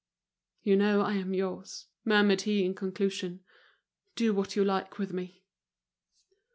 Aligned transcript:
"You 0.63 0.77
know 0.77 1.01
I 1.01 1.13
am 1.13 1.35
yours," 1.35 1.85
murmured 2.05 2.41
he 2.41 2.65
in 2.65 2.73
conclusion. 2.73 3.41
"Do 4.15 4.33
what 4.33 4.55
you 4.55 4.65
like 4.65 4.97
with 4.97 5.13
me." 5.13 5.43